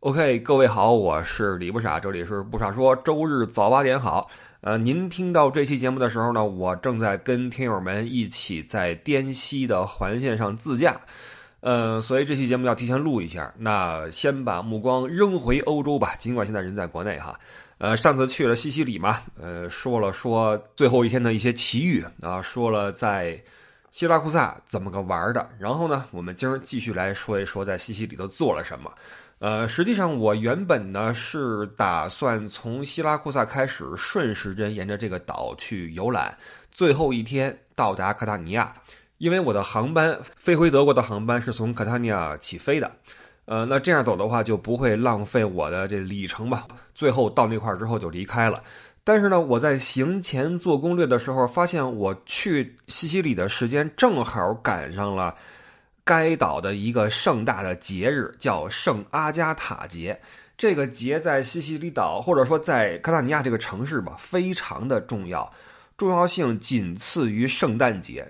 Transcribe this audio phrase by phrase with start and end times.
[0.00, 4.30] OK，各位好，我是李不傻，这里是不傻说，周日早八点好。
[4.60, 11.00] 呃，您听到这期节目的时候呢，我正在跟听友们一起在滇西的环线上自驾，
[11.62, 13.52] 呃，所以这期节目要提前录一下。
[13.58, 17.36] 那先把目光扔回欧洲吧，尽管现在人在国内哈。
[17.78, 23.36] 呃，上次去了西西里嘛，呃，说了说最后一天的一些奇遇啊，说了在
[23.90, 28.88] 希拉库萨怎么个玩的，然后呢，我们今儿继续来说一说在西西里头做了什么。
[29.40, 36.36] 呃，实际上我原本呢是打算从希拉库萨开始顺时针沿着这个岛去游览，
[36.72, 38.74] 最后一天到达卡塔尼亚，
[39.18, 42.90] 因为我的航班飞回德国的航班是从卡塔尼亚起飞的。
[43.44, 46.66] 呃，那这样走的话就不会浪费我的这里程吧？
[46.94, 48.62] 最后到那块儿之后就离开了。
[49.04, 55.34] 但是呢，我在行前做攻略的时候，发现我去西西里的时间正好赶上了
[56.08, 60.18] 该岛的一个盛大的节日，叫圣阿加塔节。
[60.56, 65.52] 这个节在西西里岛或者说在卡塔尼亚这个城市吧，非常的重要，
[65.98, 68.26] 重要性仅次于圣诞节。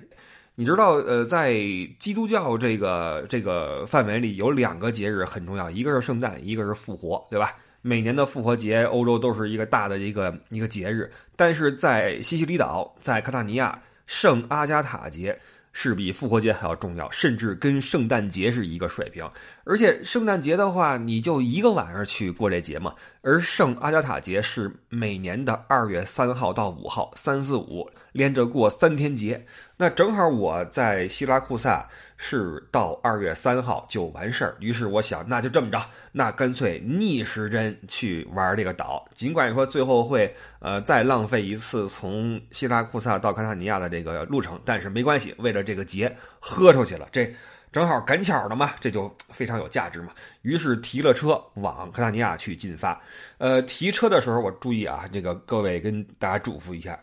[0.56, 1.54] 你知道，呃，在
[2.00, 7.54] 基督教这个这个范围里，有两个节日很重要，一个是圣诞，一个是复活，对吧？
[7.80, 11.08] 每年的复活节，欧洲都是一个大的一个一个节日。
[11.36, 15.38] 但是在西西里岛，在卡塔尼亚，圣阿加塔节
[15.80, 19.24] 是比复活节还要重要，甚至跟圣诞节是一个水平。
[19.62, 29.46] 而且圣诞节的话，你就一个晚上去过这节嘛，而圣阿加塔节是每年的二月三号到五号，三四五连着过三天节。
[29.76, 31.88] 那正好我在希拉库萨
[32.20, 35.80] 是到二月三号就完事儿，于是我想那就这么着，
[36.10, 39.08] 那干脆逆时针去玩这个岛。
[39.14, 47.32] 尽管说最后会呃再浪费一次从希拉库萨到卡塔尼亚的这个路程，但是没关系，为了这个节喝出去了，这
[47.70, 50.08] 正好赶巧了嘛，这就非常有价值嘛。
[50.42, 53.00] 于是提了车往卡塔尼亚去进发。
[53.38, 56.98] 呃，提车的时候我注意啊，这个各位跟大家嘱咐一下。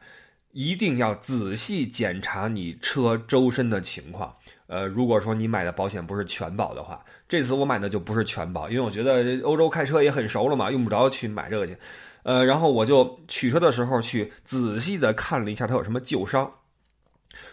[0.56, 4.33] 一定要仔细检查你车周身的情况。
[4.67, 11.76] 呃，如果说你买的保险不是全保的话，这次我买的就不是全保，因为我觉得欧洲开车也很熟了嘛，用不着去买这个去。
[12.23, 16.49] 呃，然后我就取车的时候去仔细的看了一下它有什么旧伤。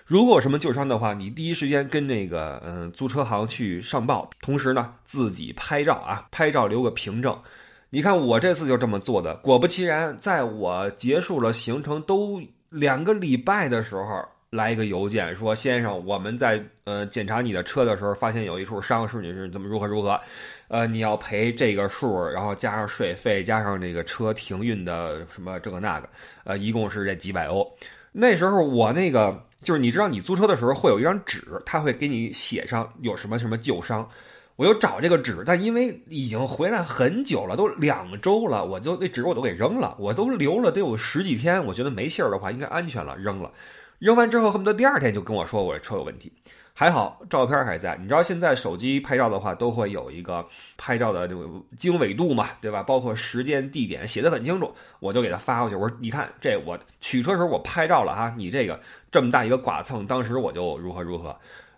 [0.07, 7.37] 如果有什么旧伤的话，你第一时间跟那个嗯租车行去上报，同时呢自己拍照啊，拍照留个凭证。
[7.91, 12.41] 你看我这次就这么做的，果不其然，在我结束了行程都。
[12.72, 20.19] 两个礼拜的时候来一个邮件说：“先生，我们在呃检查你的车的时候，发现有一处伤势，你是怎么如何如何？
[20.69, 26.09] 呃，你要赔这个数，然后加上税费，加上这个车停运的什么这个那个，
[26.44, 27.71] 呃，一共是这几百欧。
[28.11, 34.09] 那时候我那个就是你知道，你租车的时候会有一张纸，他会给你写上有什么什么旧伤。
[34.57, 43.51] 我又找这个纸，但因为已经回来很久了，都两周了，我就那纸我都给扔了，我都留了得有十几天，我觉得没信儿的话应该安全了，扔了。
[43.99, 46.33] 扔完之后，恨不得第二天就跟我说我这车有问题。
[46.75, 50.45] 还好照片还在，你知道现在手机拍照的话都会有一个
[50.79, 51.47] 拍照的这个
[51.77, 52.83] 经纬度嘛，对吧？
[52.83, 55.77] 包括时间、地点写的很清楚，我就给他发过去。
[55.77, 58.81] 我说你看这我取车时候我拍照了哈，你这个
[59.11, 61.37] 这么大一个剐蹭，当时我就如何如何。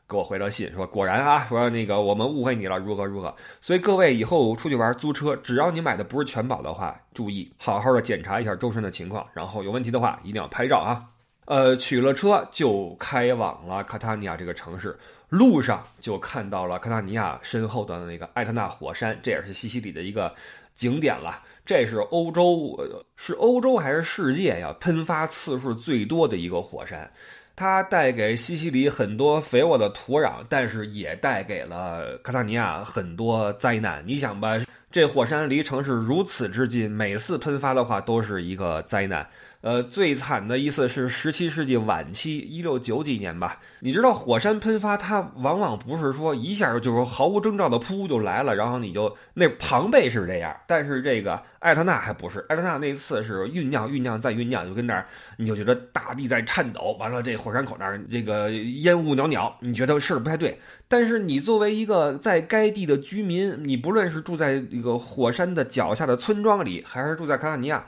[0.09, 3.35] 给我回了信说，果然啊，说那个我们误会你了，如何如何。
[3.61, 11.05] 所以各位以后出去玩租车，只要你买的不是全保的话，注意好好的检查一下周身的情况，然后有问题的话一定要拍照啊。
[11.47, 14.99] 呃，取了车就开往了卡塔尼亚这个城市，
[15.29, 20.35] 路上就看到了卡塔尼亚身后的那个艾特纳火山，这也是西西里的一个
[20.75, 21.43] 景点了。
[21.65, 22.79] 这是欧洲，
[23.17, 24.75] 是欧洲还是世界呀？
[24.81, 27.11] 喷发次数最多的一个火山。
[27.57, 34.03] 它带给西西里很多肥沃的土壤，但是也带给了卡塔尼亚很多灾难。
[34.07, 34.59] 你想吧，
[34.91, 39.29] 这火山离城市如此之近，每次喷发的话都是一个灾难。
[39.65, 43.57] 呃，最惨的一次是十七世纪晚期，一六九几年吧。
[43.81, 52.45] 你知道火山喷发，它往往不是说一下就是说毫无征兆的噗就来了，然后你就那庞贝是这样，但是这个艾特纳还不是。
[52.51, 55.07] 艾特纳那次是酝酿、酝酿再酝酿，就跟那儿，
[55.39, 56.95] 你就觉得大地在颤抖。
[57.01, 60.61] 完了，这火山口那儿这个烟雾袅袅，你觉得事儿不太对。
[60.89, 67.83] 但是你作为一个在该地的居民，你不论是住在一个火山的脚下的村庄里，还是住在卡塔尼亚。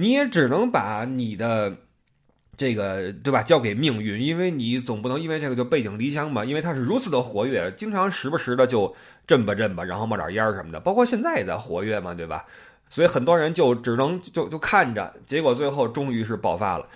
[0.00, 1.76] 你也只能把你的
[2.56, 6.44] 这个对吧交给命运，因为你总不能因为这个就背井离乡吧？
[6.44, 8.94] 因为它是如此的活跃，经常时不时的就
[9.26, 10.78] 震吧震吧，然后冒点烟什么的。
[10.78, 12.44] 包括现在也在活跃嘛，对吧？
[12.88, 16.86] 所以很多人就只能就就看着，结果最后终于是爆发了。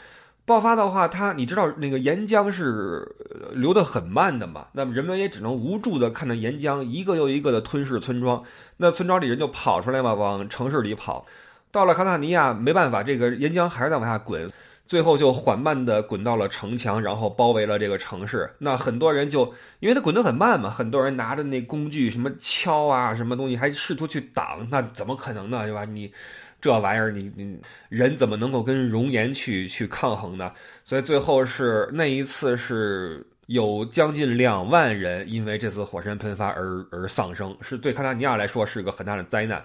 [0.44, 3.04] 爆发的话，它你知道那个岩浆是
[3.52, 4.68] 流得很慢的嘛？
[4.72, 8.40] 那么人们也只能无助的看着岩浆一个又一个的吞噬村庄。
[8.76, 11.26] 那村庄里人就跑出来嘛，往城市里跑。
[11.72, 14.48] 到了卡塔尼亚，没办法，这个岩浆还是在往下滚，
[14.86, 18.48] 最后就缓慢的滚到了城墙，然后包围了这个城市。
[18.58, 24.64] 那很多人就因为它滚得很慢嘛，很多人拿着那工具，什么锹啊，什么东西，还试图去挡。
[24.70, 25.64] 那怎么可能呢？
[25.64, 25.84] 对吧？
[25.84, 26.12] 你。
[26.60, 30.52] 这玩意儿，你你人怎么能够跟熔岩去去抗衡呢？
[30.84, 39.60] 所以最后是那一次是有将近两万人因为这次火山喷发而而丧生，是对卡塔尼亚来说是个很大的灾难。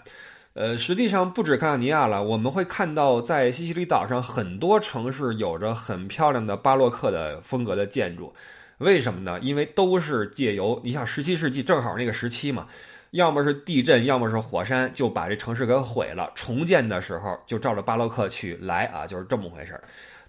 [0.57, 8.33] 呃，实际上不止卡塔尼亚了，我们会看到在西西里岛上很多城市有着很漂亮的巴洛克的风格的建筑，
[8.79, 9.39] 为什么呢？
[9.39, 12.65] 因为都是借由你像十七世纪正好那个时期嘛。
[13.11, 16.29] 要么是地震，要么是火山，就把这城市给毁了。
[16.33, 19.83] 重建的时候就照着巴洛克去来啊，就是这么回事儿。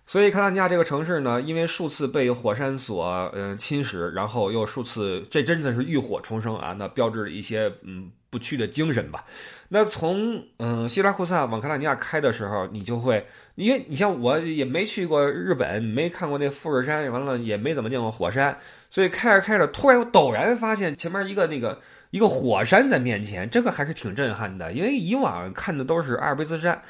[0.08, 6.72] 所以卡塔尼亚这个城市呢，因为数次被火山所嗯侵蚀，然后又数次，这真的是浴火重生啊！
[6.72, 9.22] 那标志着一些嗯不屈的精神吧。
[9.68, 13.26] 那从嗯希拉库萨往卡塔尼亚开的时候，你就会，
[13.56, 18.58] 因为你像我也没去过日本，没看过那富士山，完了也没怎么见过火山，
[18.88, 21.78] 所以开着开着，突然陡然发现前面一个那个。
[22.10, 24.72] 一个火山在面前，这个还是挺震撼的。
[24.72, 26.80] 因为以往看的都是阿尔卑斯山，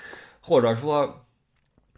[0.40, 1.26] 或者说，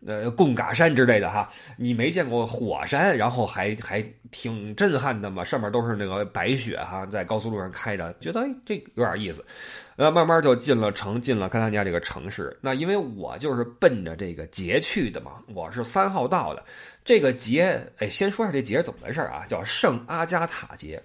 [0.07, 5.45] 呃，贡嘎山之类的哈，你没见过火山，然后还还挺震撼的嘛。
[5.45, 9.45] 上面都是那个白雪哈，在高速路上开着，觉得这有点意思。
[9.97, 12.57] 呃，慢慢就进了城，进了卡塔尼亚这个城市。
[12.63, 16.65] 那因为我就是奔着这个节去的嘛，我是三号到的。
[17.05, 19.45] 这个节，哎，先说下这节怎么回事啊？
[19.47, 21.03] 叫圣阿加塔节。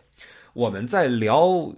[0.53, 1.69] 我们在聊。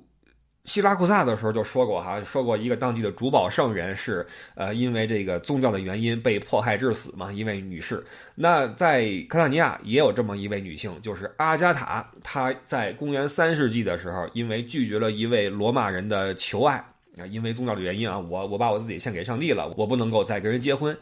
[0.68, 8.06] 希拉库萨的时候就说过哈，说过一个当地的主保圣人是呃因为这个宗教的原因被迫害致死嘛，一位女士。
[8.36, 12.06] 那在卡塔尼亚也有这么一位女性，就是阿加塔。
[12.22, 16.76] 她在公元三世纪的时候，因为拒绝了一位罗马人的求爱
[17.18, 20.96] 啊，因为宗教的原因啊，我我把我自己献给上帝了，我不能够再跟人结婚，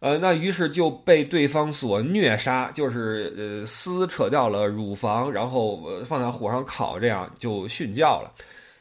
[0.00, 8.30] 呃，那于是就被对方所虐杀，就是呃撕扯掉了乳房，然后放在火上烤，这样就殉教了。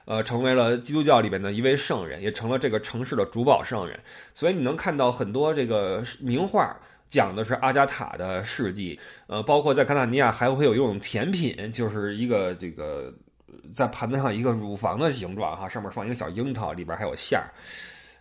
[0.06, 4.00] 呃，成为了基督教里边的一位圣人，也成了这个城市的主保圣人。
[4.34, 6.75] 所以你能看到很多这个名画，
[7.10, 9.00] 讲的是阿加塔的事迹。
[9.28, 13.13] 呃，包括在卡塔尼亚还会有一种甜品，就是一个这个
[13.74, 17.50] 在盘子上一个乳房的形状哈，上面放一个小樱桃，里边还有馅儿。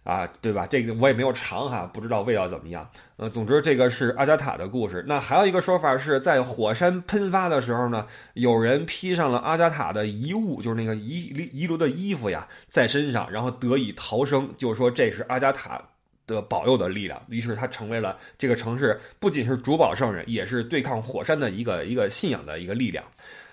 [0.05, 0.67] 啊，对吧？
[0.67, 2.87] 这个我也没有尝哈，不知道味道怎么样。
[3.17, 5.03] 呃，总之这个是阿加塔的故事。
[5.09, 15.81] 那还有一个说法是在火山喷发的时候呢，有人披上了阿加塔的遗物，就是那个遗遗留的衣服呀，在身上，然后得以逃生，就是说这是阿加塔
[16.27, 17.19] 的保佑的力量。
[17.31, 23.03] 于是他成为了这个城市不仅是主保圣人，也是对抗火山的一个一个信仰的一个力量。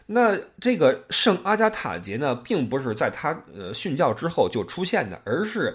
[0.05, 5.73] 那这个圣阿加塔节呢，并不是在他呃殉教之后就出现的，而是。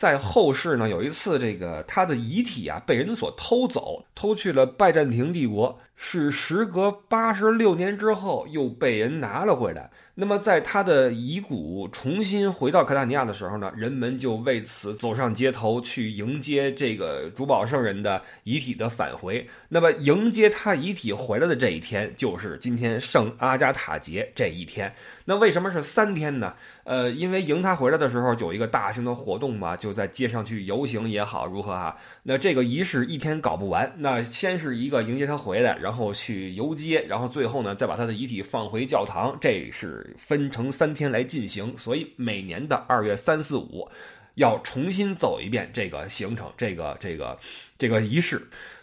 [0.00, 9.90] 在后世呢，有一次这个他的遗体啊被人所偷走，偷去了拜占庭帝国，是时隔八十六年之后又被人拿了回来。
[10.14, 19.46] 那么，在他的遗骨重新回到克塔尼亚的时候呢，人们就为此走上街头去迎接这个珠宝圣人的遗体的返回。
[19.68, 24.92] 那么，迎接他遗体回来的这一天，就是今天圣阿加塔节这一天。
[25.24, 26.54] 那为什么是三天呢？
[26.84, 31.96] 呃，因为迎他回来的时候有一个大型的活动嘛，就在街上去游行也好，如何哈？
[32.22, 33.90] 那这个仪式一天搞不完。
[33.96, 39.36] 那先是一个迎接他回来，然后去游街，然后最后呢，再把他的遗体放回教堂。
[39.40, 40.14] 这是。
[40.18, 43.88] 分成三天来进行，所以每年的二月三四五
[44.34, 47.38] 要重新走一遍这个行程，这个这个
[47.78, 48.40] 这个仪式。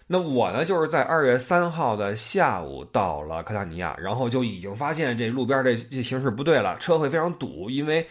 [0.07, 8.07] 那我呢，就是在二月三号的下午到了卡塔尼亚，然后就已经发现这路边这这形势不对了，车会非常堵，因为。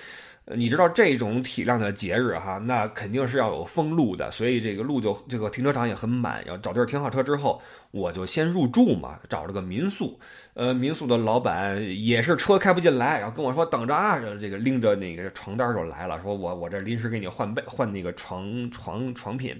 [0.54, 6.46] 你知道这种体量的节日哈，那肯定是要有封路的，所以这个路就这个停车场也很满。
[6.46, 7.60] 要找地儿停好车之后，
[7.90, 10.16] 我就先入住嘛，找了个民宿。
[10.54, 19.58] 呃，民宿的老板也是车开不进来，然后跟我说等着啊，这个拎着那个床单就来了，说我我这临时给你换被换那个床床床品。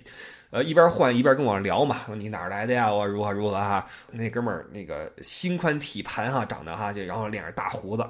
[0.50, 2.92] 呃，一边换一边跟我聊嘛，说你哪儿来的呀？
[2.92, 3.84] 我如何如何哈？
[4.12, 8.06] 那哥们儿那个心宽体盘哈，长得哈就然后脸上大胡子。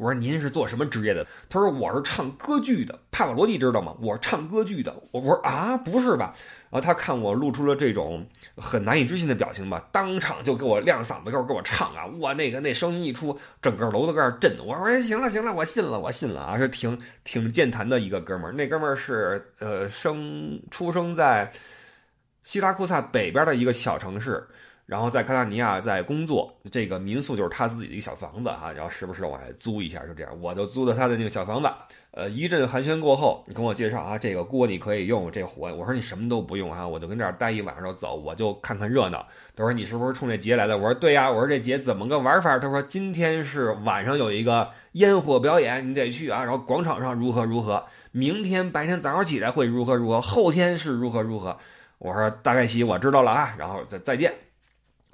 [0.00, 1.26] 我说您是做什么职业的？
[1.50, 2.98] 他说我是唱歌剧的。
[3.10, 3.94] 帕瓦罗蒂知道吗？
[4.00, 4.96] 我是唱歌剧的。
[5.10, 6.34] 我我说啊，不是吧？
[6.70, 8.26] 然后他看我露出了这种
[8.56, 12.06] 很难以置信的表情吧，当场就给我亮嗓子，给我给我唱啊！
[12.18, 14.56] 哇，那个那声音一出，整个楼都在那震。
[14.64, 18.52] 我说行了行了，我信了我信了啊，是挺挺健谈的一个哥们儿。
[18.52, 21.52] 那哥们儿是呃生出生在
[22.42, 24.42] 希拉库萨北边的一个小城市。
[24.90, 31.68] 然后在卡塔尼亚在工作，这个民宿就是他自己的一个小房子啊，然后时不时往外租一下，就这样，我就租的他的那个小房子。
[32.10, 39.24] 呃，一阵寒暄过后，跟我介绍啊，这个锅你可以用，这火，我说你什么都不用啊，我就跟这儿待一晚上就走，我就看看热闹。
[39.54, 40.76] 他说你是不是冲这节来的？
[40.76, 42.58] 我说对呀，我说这节怎么个玩法？
[42.58, 51.56] 他说今天是晚上有一个烟火表演，你得去啊，然后广场上如何如何，明天白天早上起来会如何如何，后天是如何如何。
[51.98, 54.49] 我说大概齐，我知道了啊，然后再再见。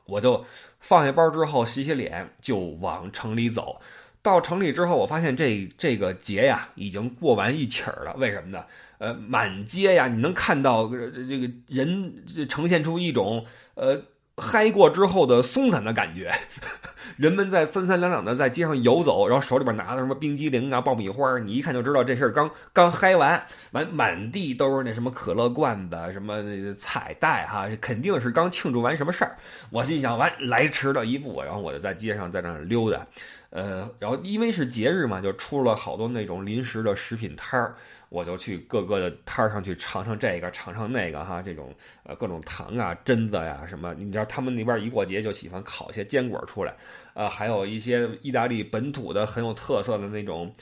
[0.06, 0.44] 我就
[0.80, 3.80] 放下包之后洗洗脸，就往城里走。
[4.22, 8.14] 到城里之后，我发现这这个节呀已经过完一起儿了。
[8.16, 8.64] 为什么呢？
[8.98, 13.44] 呃，满街呀，你能看到这个人呈现出一种
[13.75, 14.02] 呃
[14.37, 16.31] 嗨过之后的松散的感觉。
[17.16, 26.43] 人们在三三两两的在街上游走，然后手里边拿的什么冰激凌啊、爆米花，你一看就知道这事儿刚刚嗨完，完满地都是那什么可乐罐子、什么
[26.75, 29.35] 彩带哈，肯定是刚庆祝完什么事儿。
[29.71, 33.07] 我心想，完来迟了一步，然后我就在街上在那溜达，
[33.49, 37.75] 呃，然后因为是节日嘛，就出了好多那种临时的食品摊儿。
[38.08, 46.72] 我就去各个的摊儿上去尝尝这个，尝尝那个哈，这种呃各种糖啊、榛子呀什么，你知道他们那边一过节就喜欢烤一些坚果出来，
[47.14, 50.54] 呃，还有一些意大利本土的很有特色的那种，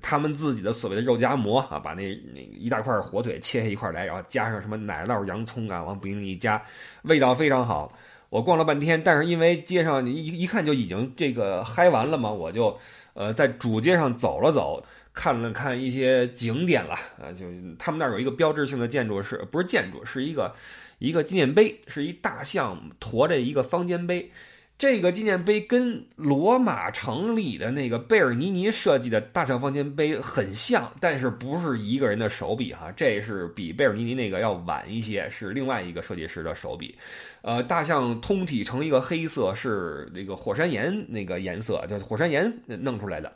[0.00, 6.62] 他们自己的所谓的肉夹馍啊，把那那一大块火腿切下一块来，然后加上什么奶酪、洋葱啊，往饼里一夹，
[7.02, 7.92] 味道非常好。
[8.28, 12.76] 我逛了半天，但是因为街上你一一看就已经这个嗨完了嘛，我就
[13.14, 14.84] 呃在主街上走了走。
[15.16, 17.46] 看了看一些景点了，啊，就
[17.78, 20.04] 他们那儿有一个标志性的建筑，是不是建筑？
[20.04, 20.54] 是一个
[20.98, 24.30] 一个纪念碑，是一大象驮着一个方尖碑。
[24.78, 36.94] 这个纪念碑跟罗马城里的那个贝尔尼尼设计的大象方尖碑很像，但是不是一个人的手笔哈，这是比贝尔尼尼那个要晚一些，是另外一个设计师的手笔。
[37.40, 43.32] 呃，大象通体呈一个黑色，是那个火山岩那个颜色，就是火山岩弄出来的。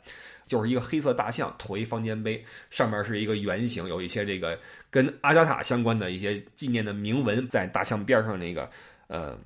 [0.47, 8.69] 就是一个黑色大象驮一方尖碑，上面是一个圆形，有一些这个跟阿加塔相关的一些纪念的铭文，在大象边上那个
[9.07, 9.37] 呃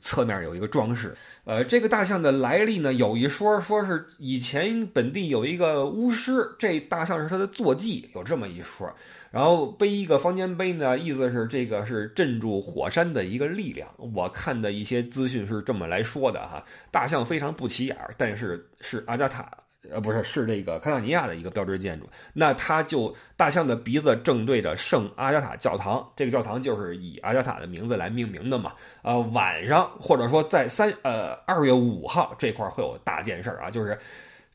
[0.00, 1.14] 侧面有一个装饰。
[1.44, 8.92] 呃，这个大象的来历呢，有一说说是以前本地有一个巫师，这大象是他的坐骑，有这么一说。
[9.30, 13.88] 然后背一个方尖碑呢，意思是这个是镇住火山的一个力量。
[13.96, 16.64] 我看的一些资讯是这么来说的哈。
[16.90, 19.48] 大象非常不起眼儿，但是是阿加塔。
[19.88, 22.06] 呃，不是，是这个卡塔尼亚的一个标志建筑。
[22.34, 28.74] 那它就大象的鼻子正对着圣阿加塔教堂，这个教堂就是以阿加塔的名字来命名的嘛。
[29.02, 33.98] 呃，晚上或者说在三呃二月五号这块会有大件事啊，就是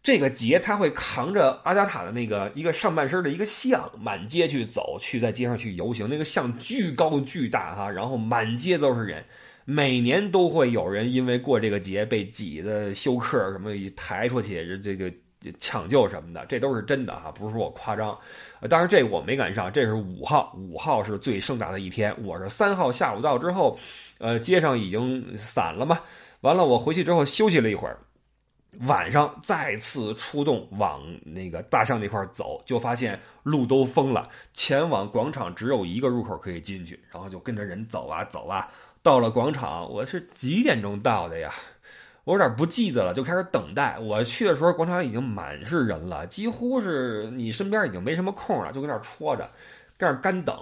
[0.03, 6.07] 这个节他会扛着阿加塔的那个一个上半身的一个像满街去走，去在街上去游行。
[6.07, 9.25] 那个像巨高巨大哈，然后满街都是人。
[9.65, 15.09] 每年都会有人因为过这个节被挤的休克，什么抬出去，这这
[15.41, 18.15] 这抢救什么的，这都是真的哈，不是说我夸张。
[18.69, 22.15] 当然这我没赶上，这是五号，五号是最盛大的一天。
[22.23, 23.75] 我是三号下午到之后，
[24.19, 25.99] 呃，街上已经散了嘛。
[26.41, 27.97] 完了，我回去之后休息了一会儿，
[28.81, 38.71] 晚上再次出动往那个大象那块走，就发现路都封了，前往广场只有一个入口可以进去，然后就跟着人走啊走啊。
[39.05, 41.53] 到了广场，我是几点钟到的呀？
[42.23, 43.99] 我有点不记得了，就开始等待。
[43.99, 49.47] 我去的时候，广场已经满是人了，几乎是你身边已经没什么空了，就跟那戳着，
[49.95, 50.57] 跟那干等。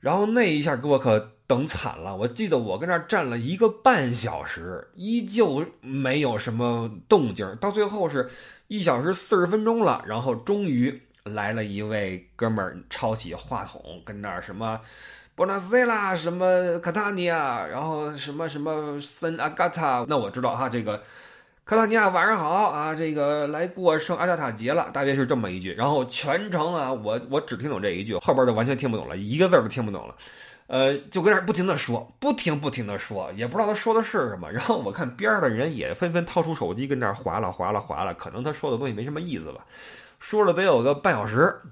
[0.00, 2.14] 然后那一下给我可等惨了。
[2.14, 7.56] 我记得我跟那站了一个半小时，依旧没有什么动静。
[7.56, 8.28] 到最后是
[8.66, 14.78] 一小时四十分钟了，然后终于来了一位哥们儿，抄起话筒跟那儿什么。
[15.38, 21.00] 博纳斯拉，什么卡塔尼亚，然后什么什么圣阿加塔，那我知道哈，这个
[21.64, 25.72] 卡塔尼亚晚上好啊，这个来过圣阿加塔节了，大约是这么一句。
[25.74, 30.14] 然后全程啊，我我只听懂这一句，后边就完全听不懂了，一个字都听不懂了。
[30.66, 34.50] 呃，就跟那不停的说，不停不停的说，也不知道他说的是什么。
[34.50, 39.64] 然后我看边上的人也纷纷掏出手机跟那划了划了划了，可能他说的东西没什么意思吧。
[40.18, 41.62] 说了得有个半小时，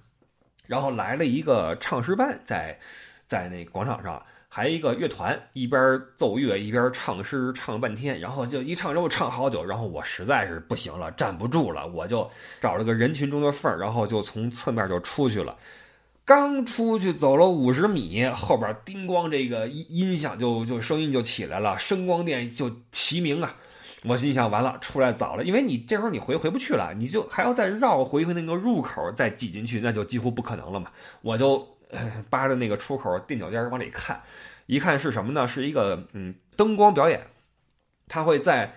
[0.69, 2.79] 然后来了一个唱诗班在。
[3.27, 12.31] 在那广场上，还一个乐团，一边奏乐一边唱诗，唱半天，然后就一唱之后唱好久，然后我实在是不行了，站不住了，我就
[12.61, 15.57] 找了个人群中的缝，然后就从侧面就出去了。
[16.25, 23.55] 刚出去走了五十米，后边叮咣，这个音音响就就声音就起来了，声光电就齐鸣啊！
[24.05, 30.91] 我心想，完了，出来早了，因为你这时候你回回不去了，你就还要再绕回回那个入口再挤进去，那就几乎不可能了嘛，
[31.23, 31.76] 我就。
[32.31, 34.21] 扒着那个出口垫脚尖往里看，
[34.67, 35.47] 一看是什么呢？
[35.49, 37.21] 是一个嗯灯光表演，
[38.09, 38.73] 他会在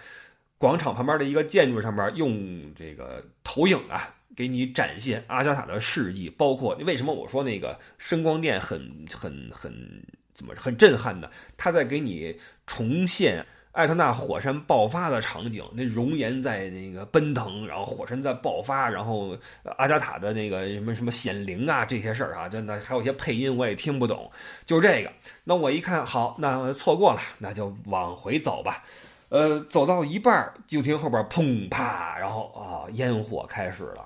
[0.57, 8.79] 广场旁边的一个建筑上面用这个投影啊，给你展现阿加塔的事迹，包括为什么我说那个声光电很
[9.13, 9.73] 很很
[10.33, 11.29] 怎么很震撼呢？
[11.57, 13.45] 他在给你重现。
[13.71, 19.37] 艾特纳火山爆发的场景，那熔岩在那个奔腾，然后火山在爆发，然后
[19.77, 24.29] 阿加塔的那个什么什么显灵啊这些事儿啊，真的还有一些配音我也听不懂，
[24.65, 25.11] 就是这个。
[25.43, 28.83] 那我一看，好，那错过了，那就往回走吧。
[29.29, 34.03] 呃，走到一半就听后边砰啪，然后啊，烟火开始了。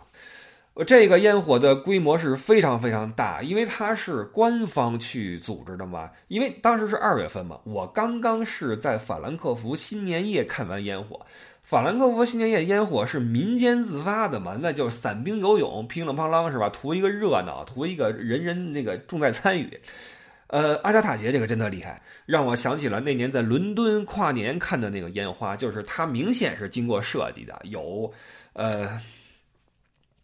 [0.88, 6.10] 这个烟火的规模是非常非常大，因为它是官方去组织的嘛。
[6.30, 11.24] 因为当时是二月份嘛，我刚刚是在法兰克福新年夜看完烟火。
[11.62, 16.68] 法兰克福新年夜烟火是民间自发的嘛，那就是散兵游泳，乒啷乓啷是吧？
[16.70, 19.80] 图一个热闹，图一个人人那个重在参与。
[20.48, 28.12] 呃，阿加塔节这个真的厉害，让我想起了那年在伦敦跨年看的那个烟花，就是它明显是经过设计的，有
[28.54, 29.00] 呃。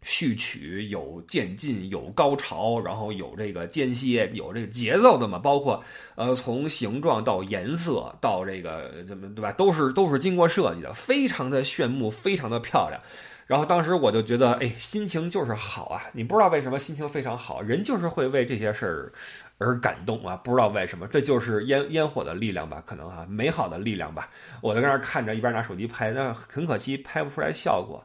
[0.02, 5.38] 序曲有渐进，有高潮，然后有这个间歇，有这个节奏的嘛？
[5.38, 5.82] 包括
[6.14, 9.52] 呃，从形状到颜色到这个怎么对吧？
[9.52, 13.00] 都是都是经过设计的，非常的炫目，非常的漂亮。
[13.46, 16.02] 然后当时我就觉得，哎，心情就是好啊！
[16.12, 19.12] 你不知道为什么心情非常好，人就是会为这些事儿
[19.58, 20.36] 而感动啊！
[20.36, 22.80] 不知道为什么，这就是烟烟火的力量吧？
[22.86, 24.30] 可能哈，美好的力量吧。
[24.60, 28.00] 我就在那看着，一边拿手机拍，但很可惜拍不出来效果。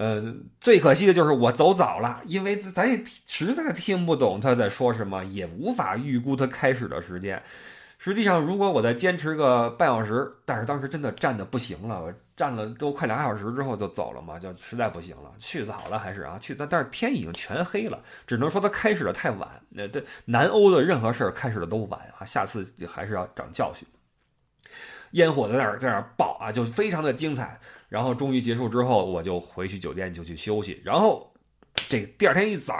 [0.00, 7.42] 呃，最可惜的就是我走早了，因为咱也实在听不懂他在说什么，也无法预估他开始的时间。
[7.98, 15.30] 实际上，如果我再坚持个半小时，但是当时真的站的不行了，我站了都快俩小时之后就走了嘛，就实在不行了。
[15.38, 16.38] 去早了还是啊？
[16.40, 19.46] 去，但但是天已经全黑了，只能说他开始的太晚。
[19.68, 23.86] 那这南欧的任何事儿开始的都晚啊，下次还是要长教训。
[25.10, 27.60] 烟火在那儿在那儿爆啊，就非常的精彩。
[27.90, 30.80] 然后终于结束之后，我就回去酒店就去休息。
[30.82, 31.30] 然后，
[31.74, 32.74] 这第二天一早，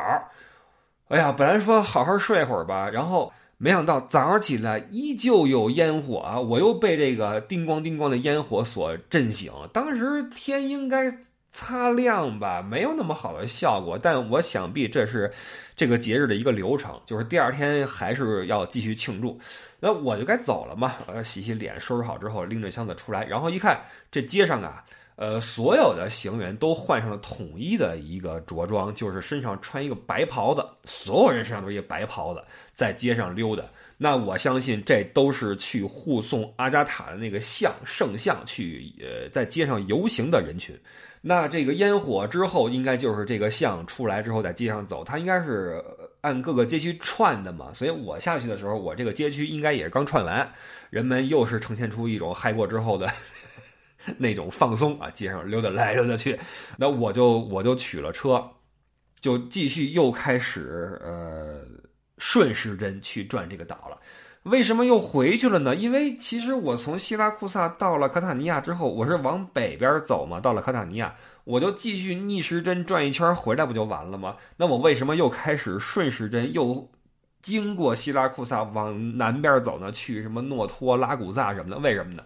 [1.08, 6.38] 哎呀，本来说好好睡会儿吧，然后没想到早上起来依旧有烟火啊！
[6.38, 9.52] 我又被这个叮咣叮咣的烟火所震醒。
[9.72, 11.12] 当时天应该
[11.50, 15.30] 擦亮吧，没有那么好的效果，但我想必这是
[15.74, 19.36] 这个节日的一个流程，就是第二天还是要继续庆祝。
[19.80, 24.84] 那我就该走了嘛，呃，洗洗脸，收拾好之后，拎着箱子出来，然后一看，这街上啊。
[25.20, 33.62] 呃，所有的行人都换上了统一的一个着装，就是身上穿一个白袍子，所有人身上都是一个白袍子，在街上溜达。
[33.98, 40.74] 那我相信这都是去护送阿加塔的那个像圣像去，呃，在街上游行的人群。
[41.20, 45.84] 那这个烟火之后，应该就是这个像出来之后在街上走，它应该是
[46.22, 47.70] 按各个街区串的嘛。
[47.74, 50.50] 所以我下去的时候，我这个街区应该也是刚串完，
[50.88, 53.06] 人们又是呈现出一种嗨过之后的。
[54.18, 56.38] 那种放松啊，街上溜达来溜达去，
[56.76, 58.42] 那我就我就取了车，
[59.20, 61.62] 就继续又开始呃
[62.18, 63.98] 顺时针去转这个岛了。
[64.44, 65.76] 为什么又回去了呢？
[65.76, 74.36] 因为其实我从希拉库萨到了卡塔尼亚之后，我是往北边走嘛，到了卡塔尼亚，我就继续逆时针转一圈回来不就完了吗？
[74.56, 76.90] 那我为什么又开始顺时针又
[77.42, 79.92] 经过希拉库萨往南边走呢？
[79.92, 81.78] 去什么诺托拉古萨什么的？
[81.78, 82.22] 为什么呢？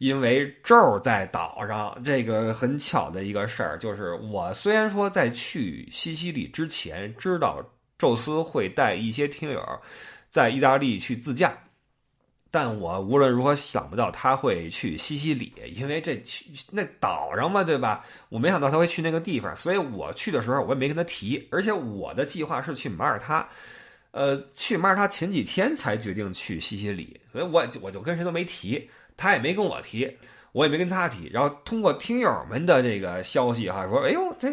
[0.00, 7.62] 因为咒在岛上，这个很巧的一个事儿，就是我虽然说在去西西里之前知道
[7.98, 9.62] 宙斯会带一些听友
[10.30, 11.52] 在意大利去自驾，
[12.50, 18.02] 但我无论如何想不到他会去西西里，因为这去那岛上嘛，对吧？
[18.30, 23.46] 我没想到他会去那个地方，所以我去的时候我也没跟他提，而且我的计划是去马耳他，
[24.12, 28.88] 呃，去马耳他前几天才决定去西西里，所以我我就跟谁都没提。
[29.20, 30.16] 他也没跟我提，
[30.52, 31.28] 我也没跟他提。
[31.28, 34.48] 然后通过听友们的这个消息哈，说哎呦这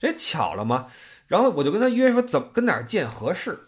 [0.00, 0.86] 这巧了吗？
[1.26, 3.58] 然后我就跟他约说怎么跟哪儿见合适。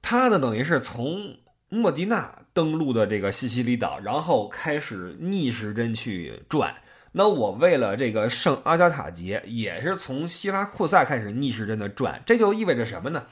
[0.00, 1.36] 他呢等于是从
[1.68, 6.74] 莫迪纳登陆的这个西西里岛，然后开始逆时针去转。
[7.12, 12.22] 那我为了这个圣阿加塔节，也是从希拉库萨开始逆时针的转。
[12.24, 13.22] 这就意味着什么呢？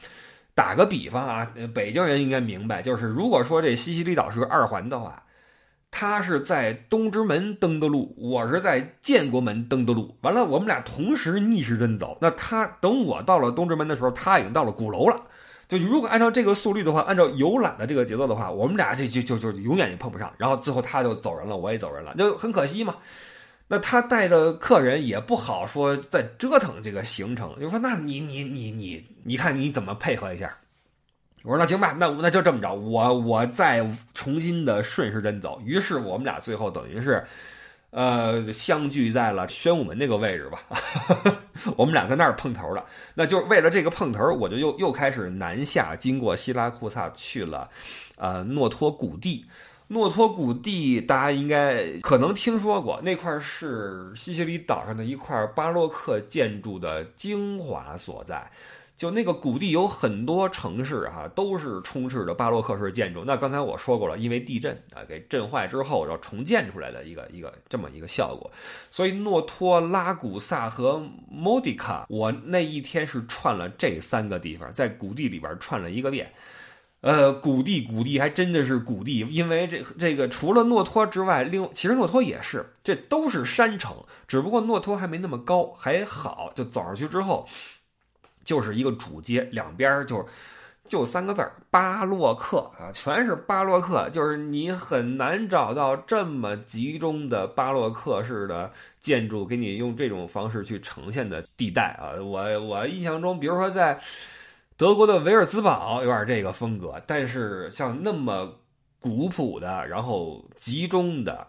[0.54, 5.22] 打个比方啊，北京人应该明白，就是如果说这西西里岛是个二环的话。
[5.90, 10.16] 他是在东直门登的路，我是在建国门登的路。
[10.22, 12.16] 完了，我们俩同时逆时针走。
[12.20, 15.20] 那他等我到了东直门的时候，他已经到了鼓楼了。
[15.68, 20.32] 就如果按照这个速率的话，按照游览的这个节奏的话，我们俩就就就就永远也碰不上。
[20.38, 22.96] 然后最后他就走人了，我也走人了，就很可惜嘛。
[23.68, 30.56] 那他带着客人也不好说再折腾这个行程，就说那你你你你你看你怎么配合一下？
[31.42, 35.60] 我说那行吧，那那就这么着，我我再重新的顺时针走。
[35.64, 37.24] 于是我们俩最后等于是，
[37.90, 40.62] 呃，相聚在了宣武门那个位置吧。
[41.76, 42.84] 我们俩在那儿碰头了。
[43.14, 47.70] 那就为了这个碰头，我就又又开始南下，经过希拉库萨去了，
[48.16, 49.46] 呃，诺托古地。
[49.88, 58.48] 诺托古地大家应该可能听说过，那块是西西里岛上的一块巴洛克建筑的精华所在。
[59.00, 63.24] 就那个谷地有很多城市哈，都是充斥着巴洛克式建筑。
[63.24, 68.50] 那刚才我说过了，因为地震啊给震坏之后，然后重建出来的一个一个这么一个效果。
[68.90, 76.30] 所以诺托、拉古萨和莫迪卡，我那一天是串了这三个地方，在谷地里边串了一个遍。
[77.00, 86.52] 呃，谷地谷地还真的是谷地，因为这这个除了诺托之外，另其实诺托也是，这都是山城，只不过诺托还没那么高，还好。
[86.54, 87.48] 就走上去之后。
[88.44, 90.26] 就是一个主街，两边就
[90.88, 102.20] 就三个字儿巴洛克啊，全是巴洛克，就是你很难找到这么集中的巴洛克式的建筑，给你用这种方式去呈现的地带啊。
[102.20, 104.00] 我我印象中，比如说在
[104.76, 108.52] 德国的维尔兹堡有点这个风格，但是像那么
[108.98, 111.46] 古朴的，然后集中的，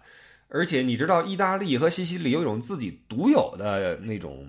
[0.49, 4.45] 而且你知道，意大利和西西里有一种自己独有的那种。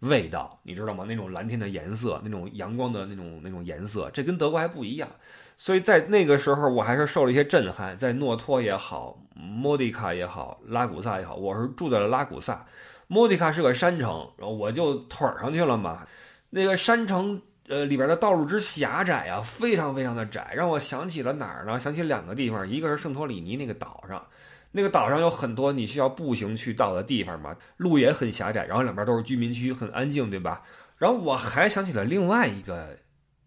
[0.00, 1.04] 味道，你知道吗？
[1.08, 5.08] 那种蓝天的颜色，那种阳光的那种那种颜色，这跟德国还不一样。
[5.56, 7.98] 所以在那个时候，我还是受了一些震撼。
[7.98, 12.64] 在诺托也好，莫迪卡也好，拉古萨也好，我是住在了拉古萨。
[13.08, 16.06] 莫迪卡是个山城，然后我就腿上去了嘛。
[16.50, 21.80] 那个山城，呃，里边的道路之狭窄啊，非常非常的窄，让我想起了哪儿呢？
[21.80, 24.24] 想起两个地方，一个是圣托里尼那个岛上。
[24.72, 30.62] 那个岛上有很多你需要步行去到的地方嘛，路也很狭窄，然后两边都是居民区，很安静，对吧？
[30.98, 32.98] 然后我还想起了另外一个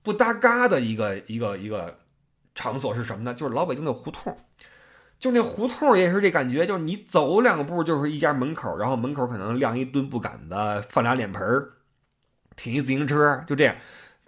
[0.02, 2.00] 不搭嘎的一个一个一个
[2.56, 3.34] 场所是什么呢？
[3.34, 4.36] 就是老北京的胡同，
[5.20, 10.56] 就那胡同也是这感觉，就是你走两步就是一家门口，然后门口可能晾一墩布杆子，
[10.90, 11.74] 放俩脸盆儿，
[12.56, 13.76] 停一自行车，就这样。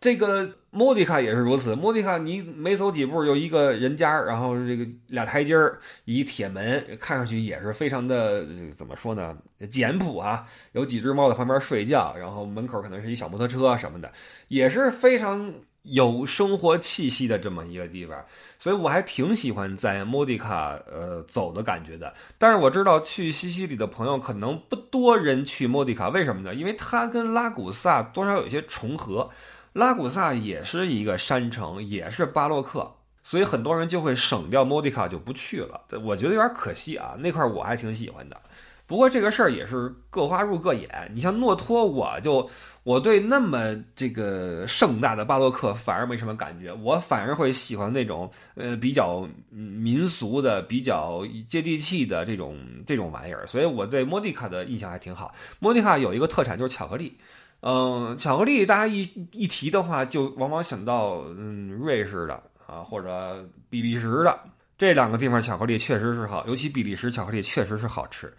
[0.03, 1.73] 这个莫迪卡也是如此。
[1.77, 9.33] 莫迪卡，你没走几步有一个人家，然后这个俩台阶儿，一铁门，看上去也是非常的怎么说呢？
[9.71, 10.45] 简朴啊。
[10.73, 14.11] 有几只猫在旁边睡觉，然后门口可能是一小摩托车什么的，
[14.49, 18.21] 也是非常有生活气息的这么一个地方。
[18.59, 22.13] 所以我还挺喜欢在莫迪卡呃走的感觉的。
[22.37, 26.53] 但是我知道去西西里的朋友可能不多人去莫迪卡，为什么呢？
[26.53, 29.29] 因为它跟拉古萨多少有些重合。
[29.73, 32.89] 拉古萨也是一个山城，也是巴洛克，
[33.23, 35.81] 所以很多人就会省掉莫迪卡就不去了。
[36.03, 38.39] 我觉得有点可惜啊，那块我还挺喜欢的。
[38.85, 41.09] 不过这个事儿也是各花入各眼。
[41.15, 42.47] 你像诺托，我就
[42.83, 53.47] 我对那么这个盛大的巴洛克反而没什么感觉，我反而会喜欢那种呃比较民俗的、比较接地气的这种这种玩意儿。
[53.47, 55.33] 所以我对莫迪卡的印象还挺好。
[55.59, 57.17] 莫迪卡有一个特产就是巧克力。
[57.65, 62.33] 嗯，巧克力大家一一提的话，就往往想到嗯瑞士的
[62.67, 64.37] 啊，或者比利时的
[64.77, 68.33] 这两个地方巧克力确实是好，尤其比利时巧克力确实是好吃。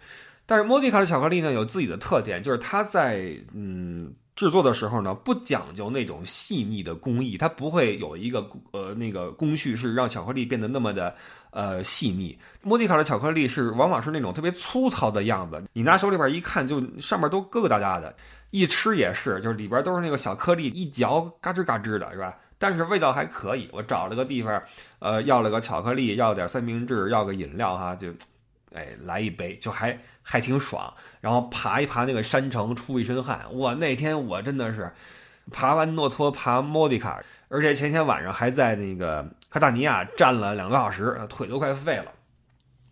[0.45, 11.15] 但是莫迪卡的巧克力呢，有自己的特点，就是它在嗯制作的时候呢，不讲究那种细腻的工艺，它不会有一个呃那个工序是让巧克力变得那么的
[11.49, 12.37] 呃细腻。
[12.61, 18.15] 莫迪卡的巧克力是往往是那种特别粗糙的样子，你拿手里边一看，就上面都疙疙瘩瘩的。
[18.55, 22.33] 一吃也是，就是里边都是那个小颗粒，一嚼嘎吱嘎吱的，是吧？
[22.57, 23.69] 但是味道还可以。
[23.73, 24.63] 我找了个地方，
[24.99, 28.07] 呃，要了个巧克力，要点三明治，要个饮料，哈，就，
[28.73, 30.93] 哎，来一杯，就还还挺爽。
[31.19, 33.41] 然后爬一爬那个山城，出一身汗。
[33.51, 34.89] 我，那天我真的是
[35.51, 42.05] 爬完诺托，爬莫迪卡，而且前天晚上还在那个卡塔尼亚站了两个小时，腿都快废了。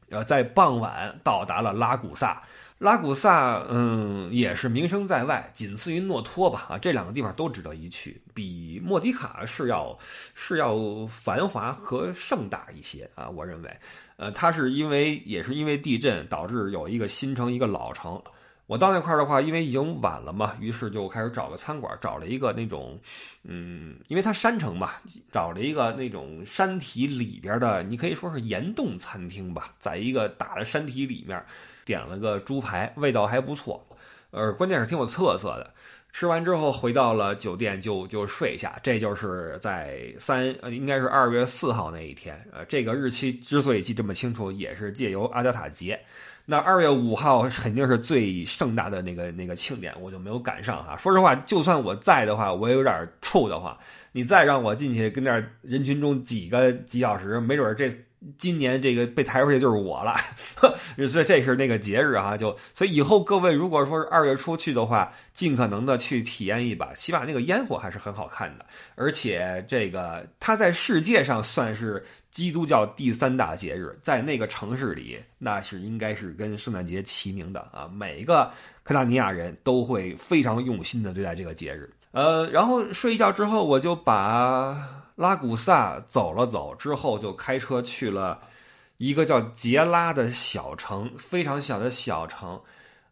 [0.10, 2.44] 然后在傍晚到达了拉古萨。
[2.84, 6.68] 拉古萨，嗯，也是名声在外，仅次于诺托吧。
[6.68, 9.98] 啊，这两个地方都值得一去，比莫迪卡是要
[10.36, 13.30] 是要繁华和盛大一些啊。
[13.30, 13.74] 我认为，
[14.18, 18.22] 呃，它是因为也是因为地震导致有一个新城一个老城。
[18.66, 23.00] 我到那块儿的话，因为已经晚了嘛，于是就开始找个餐馆，找了一个那种，
[23.44, 24.92] 嗯，因为它山城嘛，
[25.32, 31.42] 找了一个那种山体里边的，你可以说是岩洞餐厅吧，在一个大的山体里面。
[31.86, 33.86] 点了个猪排，味道还不错，
[34.32, 35.70] 呃，关键是挺有特色的。
[36.12, 46.00] 吃完之后回到了酒店就就睡下，这就是在三呃应该是二月四号那一天，呃，这个日期之所以记这么清楚，也是借由阿加塔节。
[46.46, 50.96] 那二月五号肯定是最盛大的那个那个庆典，我就没有赶上哈。
[50.96, 53.76] 说实话，就算我在的话，我也有点怵的慌。
[54.12, 57.90] 你再让我进去跟那人群中挤个几小时，没准这。
[58.38, 60.16] 今年这个被抬出去就是我了，
[61.08, 78.52] 所以这是那个节日啊，就所以以后各位如果说是二月初去的话，尽可能的去体验一把，起码那个烟火还是很好看的，而且这个它在世界上算是基督教第三大节日，在那个城市里，那是应该是跟圣诞节齐名的啊，每一个
[78.84, 81.90] 克达尼亚人都会非常用心的对待这个节日。
[82.12, 85.03] 呃，然后睡一觉之后，我就把。
[85.16, 88.40] 拉古萨走了走之后，就开车去了
[88.98, 92.60] 一个叫杰拉的小城，非常小的小城。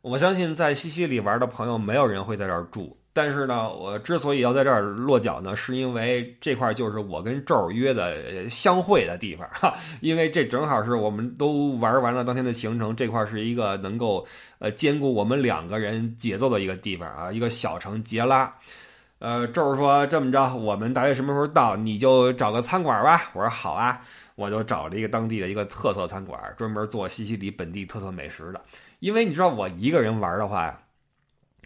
[0.02, 2.98] 我相信在西西里玩的朋友，没有人会在这儿住。
[3.14, 9.76] 但是呢，我之所以要在这儿落脚呢，是因为这块就是我跟周约的相会的地方哈。
[10.00, 14.26] 因为这正好是我们都玩完了当天的行程，这块是一个能够
[14.60, 18.52] 呃兼顾我们两个人节奏的一个地方啊，一个小城杰拉。
[19.22, 21.76] 呃，就是说这么着，我们大约什么时候到？
[21.76, 23.30] 你就找个餐馆吧。
[23.34, 24.02] 我说好啊，
[24.34, 28.60] 我就找了一个当地的一个特色餐馆，专门做西西里本地特色美食的。
[28.98, 30.80] 因为你知道，我一个人玩的话呀，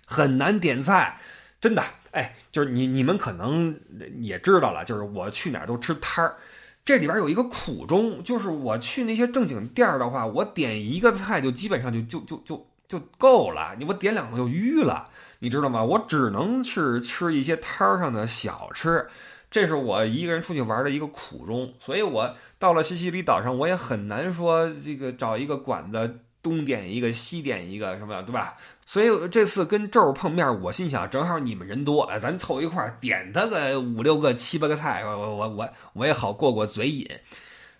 [0.06, 1.18] 很难点菜，
[1.62, 1.82] 真的。
[2.12, 3.80] 哎，就是你你们可能
[4.20, 6.36] 也知道了，就是我去哪儿都吃摊儿，
[6.84, 15.08] 这里边有一个苦衷，就是我去那些正经店儿的话，我点一个菜就基本上就就就就就够了，你我点两个就淤了。
[15.40, 15.84] 你知道吗？
[15.84, 19.08] 我只能是吃一些摊儿上的小吃，
[19.52, 21.74] 这是我一个人出去玩的一个苦衷。
[21.80, 28.56] 所以我到了西西里岛上，我也很难说这个找一个馆子东点一个西点一个什么，对吧？
[28.86, 37.08] 所以这次跟周碰面，我心想，正好你们人多，咱凑一块儿点他个五六个、七八个菜，我我我我也好过过嘴瘾。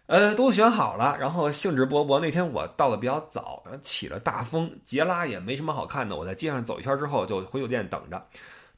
[0.08, 2.20] 呃，都选好了，然后兴致勃勃。
[2.20, 6.16] 那天我到的比较早，起了大风，杰拉也没什么好看的。
[6.16, 8.24] 我在街上走一圈之后，就回酒店等着。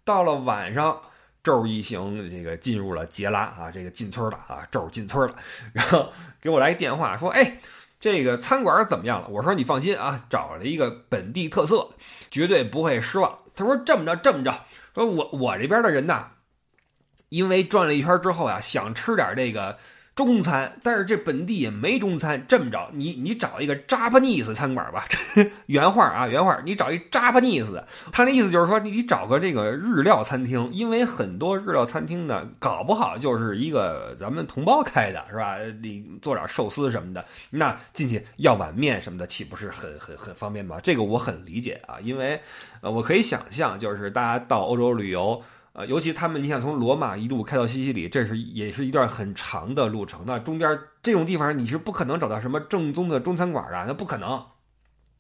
[0.06, 1.02] 到了晚上，
[1.44, 5.36] 周一行这个进入了杰拉啊，这个进村了啊，周进村了。
[5.74, 7.60] 然后给我来一电话说：“哎，
[8.00, 11.90] 这个餐馆怎么样了？”我说：“你放心啊，找了一个本地特色，
[12.32, 14.62] 绝对不会失望。”他说：“这么着，这么着，
[14.96, 16.32] 说我我这边的人呐，
[17.28, 19.78] 因为转了一圈之后呀，想吃点这个。”
[20.18, 22.44] 中餐，但是这本地也没中餐。
[22.48, 25.06] 这么着，你你找一个 Japanese 餐馆吧。
[25.68, 27.84] 原话啊，原话，你找一 Japanese。
[28.12, 35.58] 他那意思就是说，你找个这个日料餐厅，因为很多日料餐厅呢，搞不好就是一个咱们同胞开的，是吧？
[35.84, 40.80] 你做点寿司什么的，那进去要碗面什么的，岂不是很很很方便吗？
[40.82, 42.42] 这个我很理解啊，因为
[42.82, 45.40] 呃，我可以想象，就是大家到欧洲旅游。
[45.78, 50.24] 呃，尤其他们，你想从罗马一路开到西西里，这是也是一段很长的路程。
[50.26, 50.68] 那中间
[51.04, 54.44] 这种地方，你是不可能找到什么正宗的中餐馆的，那不可能。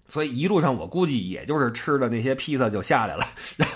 [0.07, 3.23] 所以一路上我估计也就是吃的那些披萨就下来了，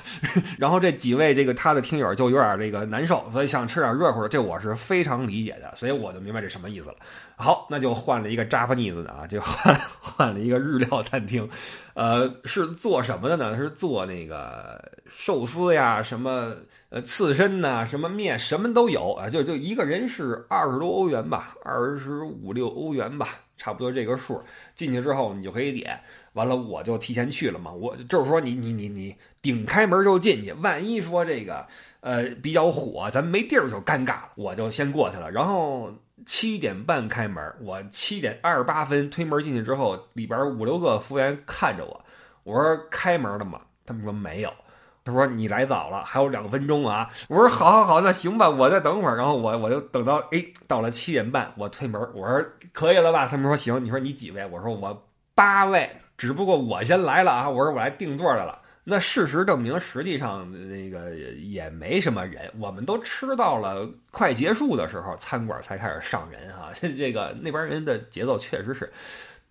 [0.57, 6.95] 然后这几位这个他的听友就有点这个难受，所以想吃点热乎的，这我是非常理解的，所以我就明白这什么意思了。
[7.35, 11.47] 好，那就换了一个 Japanese 的啊，就换 换了一个日料餐厅，
[11.93, 13.57] 呃，是做什么的呢？
[13.57, 16.53] 是做那个寿司呀，什么
[16.89, 24.41] 呃刺身呐，什么面，什么都有啊，就就一个人是二十多欧元吧，二十五六欧元吧，差不多这个数。
[24.73, 25.99] 进去之后你就可以点。
[26.33, 27.71] 完了，我就提前去了嘛。
[27.71, 31.67] 我就是说，你你你你顶开门就进去，万一说这个
[31.99, 34.29] 呃比较火，咱没地儿就尴尬了。
[34.35, 35.29] 我就先过去了。
[35.29, 35.93] 然后
[36.25, 42.05] 七点半开门，我七点二十八分推门进去之后，里边五六个服务员看着我。
[42.43, 43.61] 我说开门了吗？
[43.85, 44.51] 他们说没有。
[45.03, 47.09] 他说你来早了，还有两分钟啊。
[47.27, 49.17] 我说好好好，那行吧，我再等会儿。
[49.17, 53.27] 然后我我就等到哎到了七点半，我推门，我说可以了吧？
[53.27, 53.83] 他们说行。
[53.83, 54.45] 你说你几位？
[54.45, 55.89] 我说我八位。
[56.17, 57.49] 只不过我先来了啊！
[57.49, 58.59] 我说我来定座来了。
[58.83, 62.51] 那事实证明，实际上那个也没什么人。
[62.59, 66.69] 我们都吃到了快结束的时候，餐馆才开始上人啊。
[66.73, 68.91] 这 这个那边人的节奏确实是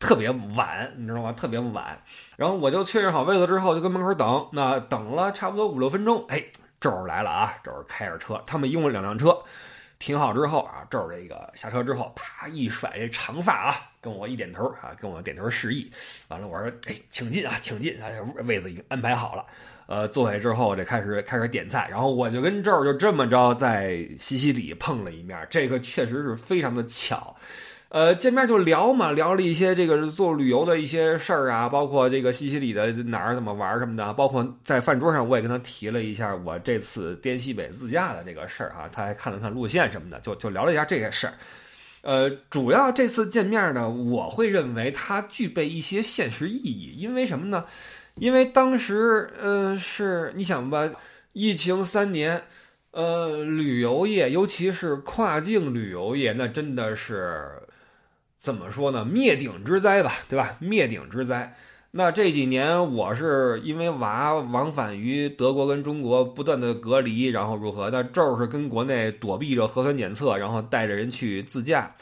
[0.00, 1.32] 特别晚，你知道吗？
[1.32, 1.96] 特别晚。
[2.36, 4.48] 然后我就确认好位子之后，就跟门口等。
[4.52, 6.44] 那等了差不多五六分钟，哎，
[6.80, 7.54] 周来了啊！
[7.62, 9.38] 周开着车，他们用了两辆车。
[10.00, 15.92] 停好之后啊，这儿这个下车之后，啪一甩这长发啊，跟我一点头啊，跟我点头示意。
[16.28, 18.02] 完了，我说：“哎，请进啊，请进！
[18.02, 18.08] 啊，
[18.44, 19.46] 位子已经安排好了。”
[19.86, 21.86] 呃，坐下之后，这开始开始点菜。
[21.90, 27.36] 然后我就跟这儿就这么着在西西里碰了一面，这个确实是非常的巧。
[27.90, 41.34] 呃，见面就聊嘛，聊了一些这个做旅游的一些事儿啊，包括这个西西里的哪儿怎么玩什么的，包括在饭桌上我也跟他提了一下我这次滇西北自驾的这个事儿啊，他还看了看路线什么的，就就聊了一下这些事儿。
[42.02, 47.64] 呃，主要这次见面呢，我会认为它具备一些现实意义，因为什么呢？
[48.14, 50.88] 因为当时呃是你想吧，
[51.32, 52.40] 疫情三年，
[52.92, 57.48] 呃，旅游业尤其是跨境旅游业，那真的是。
[58.40, 59.04] 怎么说呢？
[59.04, 60.56] 灭顶之灾吧，对吧？
[60.60, 61.54] 灭顶之灾。
[61.90, 67.90] 那这几年我是因为娃往返于德国跟中国，不断的隔离，然后如何？
[67.90, 71.94] 那这儿是跟国内躲避着核酸检测，然后带着人去自驾。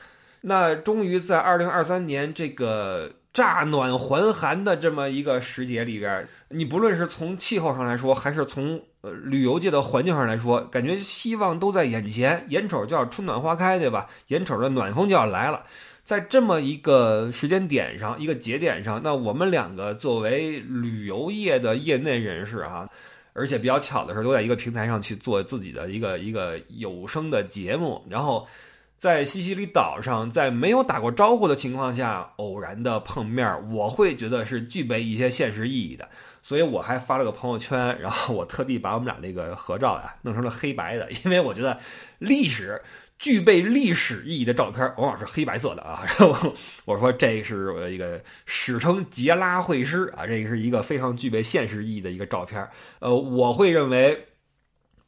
[0.43, 14.07] 那终于在二零二三年这个乍暖还寒的这么一个时节里边，你不论是从气候上来说，还是从呃旅游界的环境上来说，感觉希望都在眼前，眼瞅就要春暖花开，对吧？
[14.29, 15.65] 眼瞅着暖风就要来了。
[16.09, 22.89] 在这么一个时间点上，一个节点上，那我们两个作为旅游业的业内人士啊，
[23.35, 28.49] 而且比较巧的是，都在一个平台上去做自己的一个一个有声的节目，然后
[28.97, 36.09] 在西西里岛上，在没有打过招呼的情况下偶然的碰面，我会觉得是具备一些现实意义的，
[36.43, 41.79] 所以我还发了个朋友圈，然后我特地把我们俩这个合照呀弄成了黑白的，因为我觉得
[42.19, 42.81] 历史。
[43.19, 46.05] 具备历史意义的照片往往是黑白色的啊。
[46.07, 46.55] 然后
[46.85, 52.67] 我说这是一个史称杰拉会师啊，这是一个非常具备现实意义的一个照片。
[53.01, 54.17] 呃，我会认为，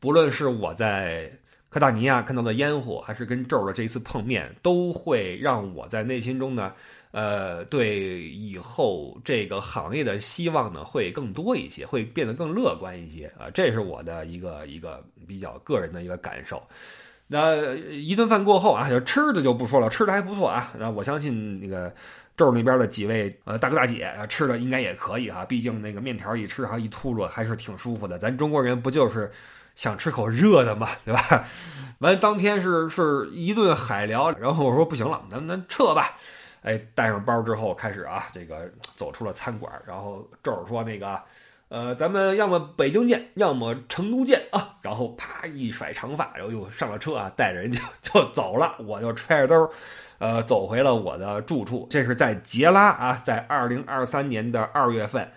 [0.00, 1.30] 不论是我在
[1.68, 6.74] 科塔尼亚看到的烟火，还是跟咒的这一次碰面，都会让我在内心中呢，
[7.12, 13.48] 呃，对以后这个行业的希望呢会更多一些，会变得更乐观一些啊。
[13.54, 16.60] 这是我的一个一个比较个人的一个感受。
[17.32, 20.72] 那一顿饭过后啊，就吃的就不说了，吃的还不错啊。
[20.76, 21.94] 那我相信那个
[22.36, 28.18] 咒那边的几位呃大哥大姐啊吃的应该也可以啊，毕竟那个面条一吃哈一秃噜还是挺舒服的。
[28.18, 29.30] 咱中国人不就是
[29.76, 31.44] 想吃口热的嘛，对吧？
[32.00, 36.16] 完当天是是一顿海聊，然后我说不行了，咱咱撤吧。
[36.62, 41.16] 哎，带上包之后开始啊，这个走出了餐馆，然后咒说那个。
[41.70, 44.76] 呃，咱们要么北京见，要么成都见啊！
[44.82, 48.74] 然后啪一甩长发，然后又上了车啊，带着人就就走了。
[48.80, 49.70] 我就揣着兜，
[50.18, 51.86] 呃，走回了我的住处。
[51.88, 55.30] 这是在杰拉啊，在二零二三年的二月份，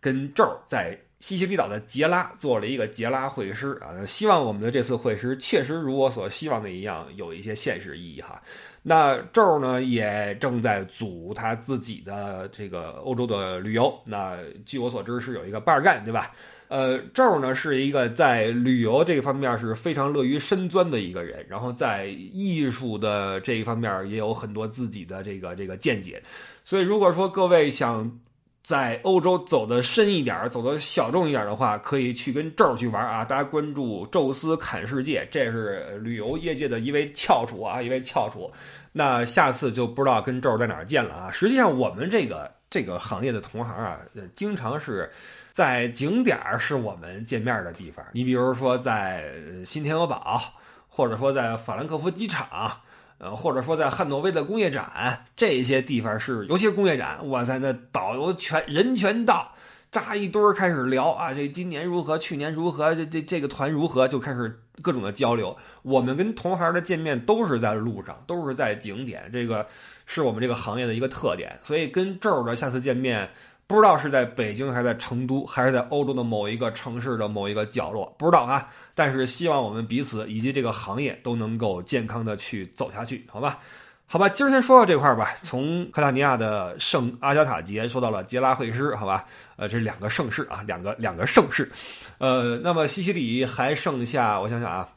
[0.00, 4.06] 跟这儿在西西里岛的杰拉做了一个杰拉会师啊。
[4.06, 8.40] 希望我们的这次会师确实如我所希望的一样，有一些现实意义哈。
[8.82, 13.92] 那咒呢也正在组他自己的这个欧洲的旅游。
[14.04, 16.32] 那据我所知是有一个伴儿干，对吧？
[16.68, 26.22] 呃，咒呢是一个在旅游这个方面是非常乐于深钻的一个人，然后在艺术的这一方面也有很多自己的这个这个见解。
[26.64, 28.18] 所以如果说各位想，
[28.62, 33.24] 在欧洲走的深一点，走的小众一点的话，可以去跟咒去玩啊！
[33.24, 38.50] 大家关注“宙斯侃世界”，这是旅游业界的一位翘楚啊，一位翘楚。
[38.92, 41.30] 那下次就不知道跟咒在哪儿见了啊！
[41.30, 43.98] 实际上，我们这个这个行业的同行啊，
[44.34, 45.10] 经常是
[45.52, 48.04] 在景点是我们见面的地方。
[48.12, 49.32] 你比如说在
[49.64, 50.40] 新天鹅堡，
[50.88, 52.80] 或者说在法兰克福机场。
[53.22, 59.52] 呃，或者说在汉诺威的工业展，这些地方是，尤其是工业展，哇塞，那导游全人全到，
[59.92, 65.54] 扎一堆儿开始聊啊，这今年如何，去年如何，这这这个团如何，就开始各种的交流。
[65.82, 69.66] 我们跟同行的见面都是在路上，都是在景点，这个
[70.06, 71.58] 是我们这个行业的一个特点。
[71.62, 73.28] 所以跟这儿的下次见面。
[73.70, 78.68] 不知道是在北京还是在成都，还是在欧洲的某一个城市的某一个角落，不知道啊。
[78.96, 83.60] 但是希望我们彼此以及这个行业都能够健康的去走下去，好吧？
[84.08, 85.36] 好吧，今儿先说到这块儿吧。
[85.42, 89.24] 从克塔尼亚的圣阿加塔节说到了杰拉会师，好吧？
[89.54, 91.70] 呃，这两个盛世啊，两个两个盛世。
[92.18, 94.88] 呃，那么西西里还剩下，我想想啊，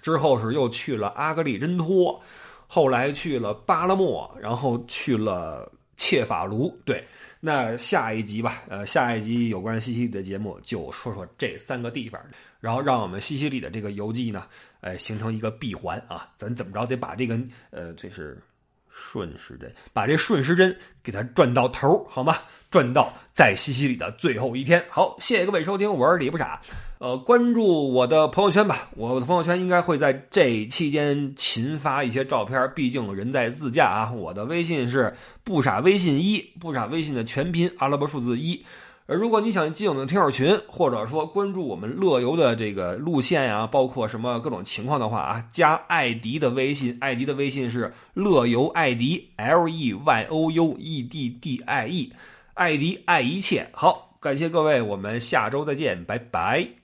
[0.00, 2.18] 之后是又去了阿格里真托，
[2.66, 7.06] 后来去了巴拉莫，然后去了切法卢，对。
[7.44, 12.20] 那下一集吧，呃，下一集有关西西里的节目就说说这三个地方，
[12.60, 14.46] 然后让我们西西里的这个游记呢，
[14.80, 17.38] 呃，形成一个闭环啊，咱怎么着得把这个，
[17.70, 18.40] 呃，这是。
[18.94, 22.36] 顺时针，把这顺时针给它转到头，好吗？
[22.70, 24.84] 转到在西西里的最后一天。
[24.90, 26.60] 好，谢谢各位收听，我是李不傻。
[27.02, 34.12] 呃，关注我的朋友圈吧，我的朋友圈应该会在这期间勤发一些照片，毕竟人在自驾啊。
[34.12, 35.12] 我的微信是
[35.42, 38.64] 不傻微信一，不傻微信的全拼阿拉伯数字一。
[39.06, 52.12] 而如果你想进我们的听友群，或者说关注我们乐游的这个路线呀，包括什么各种情况的话啊，加艾迪的微信，艾迪的微信是乐游艾迪，L E Y O U E D D I E，
[52.54, 53.68] 艾迪爱一切。
[53.72, 56.81] 好，感谢各位，我们下周再见，拜拜。